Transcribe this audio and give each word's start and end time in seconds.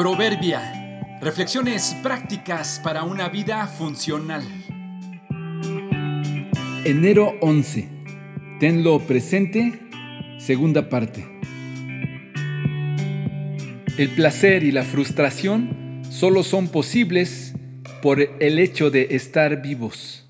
Proverbia. 0.00 1.18
Reflexiones 1.20 1.94
prácticas 2.02 2.80
para 2.82 3.02
una 3.02 3.28
vida 3.28 3.66
funcional. 3.66 4.42
Enero 6.86 7.34
11. 7.42 7.86
Tenlo 8.60 9.00
presente. 9.00 9.78
Segunda 10.38 10.88
parte. 10.88 11.26
El 13.98 14.08
placer 14.16 14.62
y 14.62 14.72
la 14.72 14.84
frustración 14.84 16.00
solo 16.08 16.44
son 16.44 16.68
posibles 16.68 17.54
por 18.00 18.22
el 18.22 18.58
hecho 18.58 18.90
de 18.90 19.08
estar 19.10 19.60
vivos. 19.60 20.26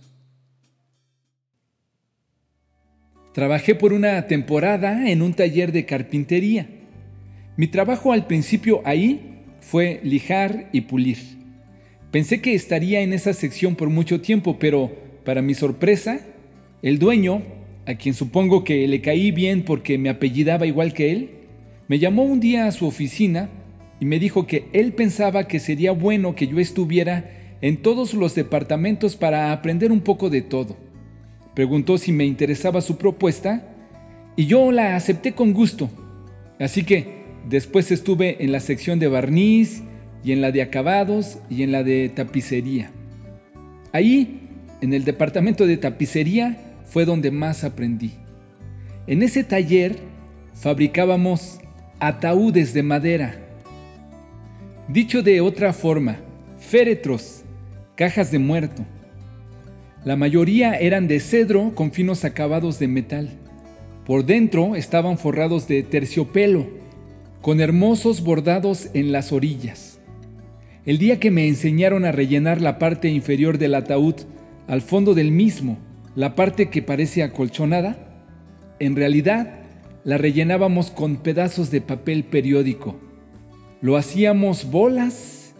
Trabajé 3.32 3.76
por 3.76 3.92
una 3.92 4.26
temporada 4.26 5.08
en 5.08 5.22
un 5.22 5.32
taller 5.32 5.70
de 5.70 5.86
carpintería. 5.86 6.68
Mi 7.56 7.68
trabajo 7.68 8.12
al 8.12 8.26
principio 8.26 8.82
ahí 8.84 9.28
fue 9.60 10.00
lijar 10.02 10.68
y 10.72 10.82
pulir. 10.82 11.18
Pensé 12.10 12.40
que 12.40 12.54
estaría 12.54 13.02
en 13.02 13.12
esa 13.12 13.32
sección 13.32 13.76
por 13.76 13.88
mucho 13.88 14.20
tiempo, 14.20 14.58
pero 14.58 14.90
para 15.24 15.42
mi 15.42 15.54
sorpresa, 15.54 16.20
el 16.82 16.98
dueño, 16.98 17.42
a 17.86 17.94
quien 17.94 18.14
supongo 18.14 18.64
que 18.64 18.86
le 18.88 19.00
caí 19.00 19.30
bien 19.30 19.64
porque 19.64 19.98
me 19.98 20.08
apellidaba 20.08 20.66
igual 20.66 20.92
que 20.92 21.12
él, 21.12 21.30
me 21.88 21.98
llamó 21.98 22.24
un 22.24 22.40
día 22.40 22.66
a 22.66 22.72
su 22.72 22.86
oficina 22.86 23.48
y 24.00 24.06
me 24.06 24.18
dijo 24.18 24.46
que 24.46 24.64
él 24.72 24.92
pensaba 24.92 25.46
que 25.46 25.60
sería 25.60 25.92
bueno 25.92 26.34
que 26.34 26.46
yo 26.46 26.58
estuviera 26.58 27.30
en 27.60 27.76
todos 27.76 28.14
los 28.14 28.34
departamentos 28.34 29.16
para 29.16 29.52
aprender 29.52 29.92
un 29.92 30.00
poco 30.00 30.30
de 30.30 30.42
todo. 30.42 30.76
Preguntó 31.54 31.98
si 31.98 32.10
me 32.12 32.24
interesaba 32.24 32.80
su 32.80 32.96
propuesta 32.96 33.66
y 34.36 34.46
yo 34.46 34.72
la 34.72 34.96
acepté 34.96 35.32
con 35.32 35.52
gusto. 35.52 35.90
Así 36.58 36.84
que 36.84 37.19
después 37.50 37.90
estuve 37.90 38.42
en 38.44 38.52
la 38.52 38.60
sección 38.60 38.98
de 38.98 39.08
barniz 39.08 39.82
y 40.24 40.32
en 40.32 40.40
la 40.40 40.52
de 40.52 40.62
acabados 40.62 41.38
y 41.50 41.62
en 41.64 41.72
la 41.72 41.82
de 41.82 42.08
tapicería. 42.08 42.90
Ahí, 43.92 44.48
en 44.80 44.94
el 44.94 45.04
departamento 45.04 45.66
de 45.66 45.76
tapicería, 45.76 46.58
fue 46.86 47.04
donde 47.04 47.30
más 47.30 47.64
aprendí. 47.64 48.12
En 49.06 49.22
ese 49.22 49.42
taller 49.42 49.96
fabricábamos 50.54 51.58
ataúdes 51.98 52.72
de 52.72 52.82
madera. 52.82 53.34
Dicho 54.88 55.22
de 55.22 55.40
otra 55.40 55.72
forma, 55.72 56.18
féretros, 56.58 57.42
cajas 57.96 58.30
de 58.30 58.38
muerto. 58.38 58.84
La 60.04 60.16
mayoría 60.16 60.74
eran 60.74 61.08
de 61.08 61.20
cedro 61.20 61.74
con 61.74 61.92
finos 61.92 62.24
acabados 62.24 62.78
de 62.78 62.88
metal. 62.88 63.28
Por 64.06 64.24
dentro 64.24 64.76
estaban 64.76 65.18
forrados 65.18 65.68
de 65.68 65.82
terciopelo, 65.82 66.79
con 67.42 67.60
hermosos 67.60 68.22
bordados 68.22 68.90
en 68.94 69.12
las 69.12 69.32
orillas. 69.32 69.98
El 70.84 70.98
día 70.98 71.20
que 71.20 71.30
me 71.30 71.46
enseñaron 71.46 72.04
a 72.04 72.12
rellenar 72.12 72.60
la 72.60 72.78
parte 72.78 73.08
inferior 73.08 73.58
del 73.58 73.74
ataúd, 73.74 74.14
al 74.66 74.80
fondo 74.82 75.14
del 75.14 75.30
mismo, 75.30 75.78
la 76.14 76.34
parte 76.34 76.70
que 76.70 76.82
parece 76.82 77.22
acolchonada, 77.22 78.24
en 78.78 78.96
realidad 78.96 79.60
la 80.04 80.18
rellenábamos 80.18 80.90
con 80.90 81.16
pedazos 81.16 81.70
de 81.70 81.80
papel 81.80 82.24
periódico. 82.24 82.98
Lo 83.80 83.96
hacíamos 83.96 84.70
bolas 84.70 85.54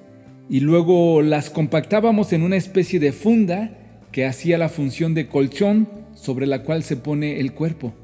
y 0.48 0.61
luego 0.61 1.23
las 1.23 1.51
compactábamos 1.51 2.33
en 2.33 2.42
una 2.42 2.56
especie 2.56 2.98
de 2.98 3.12
funda 3.12 3.77
que 4.12 4.27
hacía 4.27 4.58
la 4.58 4.69
función 4.69 5.14
de 5.14 5.28
colchón 5.28 5.89
sobre 6.14 6.47
la 6.47 6.62
cual 6.62 6.83
se 6.83 6.97
pone 6.97 7.41
el 7.41 7.53
cuerpo. 7.53 7.95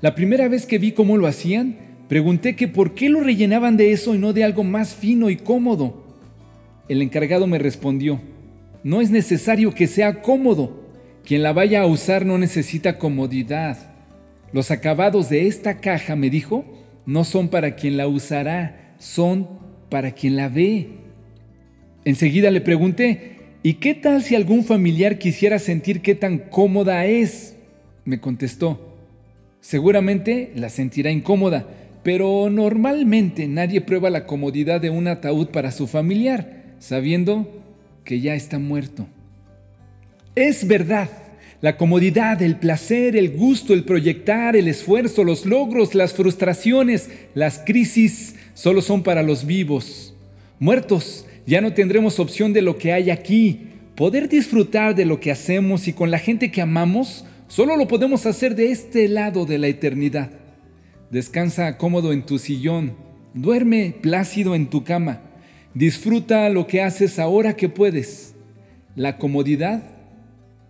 La 0.00 0.14
primera 0.14 0.48
vez 0.48 0.66
que 0.66 0.78
vi 0.78 0.92
cómo 0.92 1.16
lo 1.16 1.26
hacían, 1.26 1.89
pregunté 2.10 2.56
que 2.56 2.68
por 2.68 2.94
qué 2.94 3.08
lo 3.08 3.20
rellenaban 3.20 3.78
de 3.78 3.92
eso 3.92 4.14
y 4.14 4.18
no 4.18 4.34
de 4.34 4.44
algo 4.44 4.64
más 4.64 4.94
fino 4.94 5.30
y 5.30 5.36
cómodo. 5.36 6.04
El 6.88 7.00
encargado 7.00 7.46
me 7.46 7.58
respondió, 7.58 8.20
no 8.84 9.00
es 9.00 9.10
necesario 9.10 9.72
que 9.72 9.86
sea 9.86 10.20
cómodo. 10.20 10.82
Quien 11.24 11.42
la 11.42 11.54
vaya 11.54 11.80
a 11.80 11.86
usar 11.86 12.26
no 12.26 12.36
necesita 12.36 12.98
comodidad. 12.98 13.94
Los 14.52 14.70
acabados 14.70 15.30
de 15.30 15.46
esta 15.46 15.80
caja, 15.80 16.16
me 16.16 16.28
dijo, 16.28 16.66
no 17.06 17.24
son 17.24 17.48
para 17.48 17.76
quien 17.76 17.96
la 17.96 18.08
usará, 18.08 18.94
son 18.98 19.48
para 19.88 20.10
quien 20.10 20.36
la 20.36 20.50
ve. 20.50 20.88
Enseguida 22.04 22.50
le 22.50 22.60
pregunté, 22.60 23.40
¿Y 23.62 23.74
qué 23.74 23.94
tal 23.94 24.22
si 24.22 24.34
algún 24.34 24.64
familiar 24.64 25.18
quisiera 25.18 25.58
sentir 25.58 26.00
qué 26.00 26.14
tan 26.14 26.38
cómoda 26.38 27.04
es? 27.04 27.56
Me 28.06 28.18
contestó. 28.18 28.96
Seguramente 29.60 30.50
la 30.54 30.70
sentirá 30.70 31.10
incómoda, 31.10 31.66
pero 32.02 32.48
normalmente 32.50 33.46
nadie 33.48 33.80
prueba 33.80 34.10
la 34.10 34.26
comodidad 34.26 34.80
de 34.80 34.90
un 34.90 35.08
ataúd 35.08 35.48
para 35.48 35.70
su 35.70 35.86
familiar, 35.86 36.64
sabiendo 36.78 37.62
que 38.04 38.20
ya 38.20 38.34
está 38.34 38.58
muerto. 38.58 39.06
Es 40.34 40.66
verdad, 40.66 41.10
la 41.60 41.76
comodidad, 41.76 42.40
el 42.40 42.56
placer, 42.56 43.16
el 43.16 43.36
gusto, 43.36 43.74
el 43.74 43.84
proyectar, 43.84 44.56
el 44.56 44.66
esfuerzo, 44.66 45.24
los 45.24 45.44
logros, 45.44 45.94
las 45.94 46.14
frustraciones, 46.14 47.10
las 47.34 47.58
crisis, 47.58 48.36
solo 48.54 48.80
son 48.80 49.02
para 49.02 49.22
los 49.22 49.44
vivos. 49.44 50.14
Muertos, 50.58 51.26
ya 51.46 51.60
no 51.60 51.74
tendremos 51.74 52.18
opción 52.18 52.54
de 52.54 52.62
lo 52.62 52.78
que 52.78 52.92
hay 52.92 53.10
aquí. 53.10 53.66
Poder 53.94 54.30
disfrutar 54.30 54.94
de 54.94 55.04
lo 55.04 55.20
que 55.20 55.30
hacemos 55.30 55.86
y 55.86 55.92
con 55.92 56.10
la 56.10 56.18
gente 56.18 56.50
que 56.50 56.62
amamos, 56.62 57.26
solo 57.48 57.76
lo 57.76 57.86
podemos 57.88 58.24
hacer 58.24 58.54
de 58.54 58.70
este 58.70 59.08
lado 59.08 59.44
de 59.44 59.58
la 59.58 59.66
eternidad. 59.68 60.30
Descansa 61.10 61.76
cómodo 61.76 62.12
en 62.12 62.24
tu 62.24 62.38
sillón, 62.38 62.96
duerme 63.34 63.94
plácido 64.00 64.54
en 64.54 64.68
tu 64.68 64.84
cama, 64.84 65.20
disfruta 65.74 66.48
lo 66.48 66.66
que 66.66 66.82
haces 66.82 67.18
ahora 67.18 67.56
que 67.56 67.68
puedes. 67.68 68.34
La 68.96 69.18
comodidad 69.18 69.82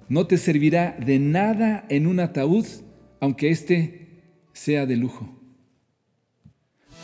no 0.09 0.27
te 0.27 0.39
servirá 0.39 0.97
de 0.99 1.19
nada 1.19 1.85
en 1.89 2.07
un 2.07 2.21
ataúd, 2.21 2.67
aunque 3.21 3.51
éste 3.51 4.23
sea 4.53 4.87
de 4.87 4.97
lujo. 4.97 5.39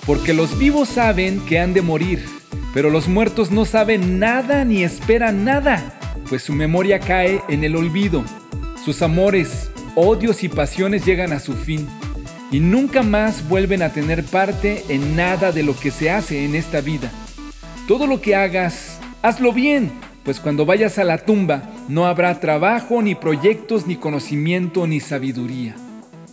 Porque 0.07 0.35
los 0.35 0.59
vivos 0.59 0.89
saben 0.89 1.41
que 1.47 1.59
han 1.59 1.75
de 1.75 1.83
morir 1.83 2.21
pero 2.77 2.91
los 2.91 3.09
muertos 3.09 3.51
no 3.51 3.65
saben 3.65 4.19
nada 4.19 4.67
ni 4.67 4.85
esperan 4.85 5.47
nada, 5.47 5.99
pues 6.29 6.43
su 6.43 6.53
memoria 6.53 7.01
cae 7.01 7.41
en 7.49 7.65
el 7.65 7.75
olvido. 7.75 8.23
Sus 8.85 9.01
amores, 9.01 9.71
odios 9.95 10.45
y 10.45 10.51
pasiones 10.51 11.07
llegan 11.07 11.33
a 11.33 11.41
su 11.41 11.55
fin 11.55 11.89
y 12.51 12.61
nunca 12.61 13.03
más 13.03 13.49
vuelven 13.49 13.83
a 13.83 13.93
tener 13.93 14.25
parte 14.25 14.85
en 14.89 15.17
nada 15.17 15.53
de 15.53 15.63
lo 15.63 15.79
que 15.79 15.91
se 15.91 16.11
hace 16.11 16.45
en 16.45 16.55
esta 16.55 16.81
vida. 16.81 17.11
Todo 17.89 18.07
lo 18.07 18.21
que 18.21 18.35
hagas, 18.35 18.99
hazlo 19.23 19.53
bien, 19.53 19.93
pues 20.25 20.41
cuando 20.41 20.67
vayas 20.67 20.99
a 20.99 21.05
la 21.05 21.19
tumba 21.19 21.71
no 21.89 22.07
habrá 22.07 22.41
trabajo, 22.41 23.03
ni 23.03 23.15
proyectos, 23.15 23.87
ni 23.87 23.97
conocimiento, 23.97 24.87
ni 24.87 25.01
sabiduría. 25.01 25.77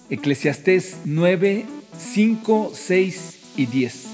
Eclesiastés 0.09 0.97
9, 1.06 1.66
5, 1.97 2.72
6 2.73 3.40
y 3.56 3.66
10. 3.68 4.12